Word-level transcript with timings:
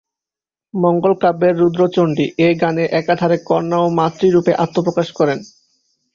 মঙ্গলকাব্যের 0.73 1.55
রুদ্রচন্ডী 1.57 2.25
এ 2.39 2.49
গানে 2.61 2.83
একাধারে 2.99 3.37
কন্যা 3.49 3.77
ও 3.79 3.87
মাতৃরূপে 3.99 4.53
আত্মপ্রকাশ 4.63 5.07
করেন। 5.11 5.39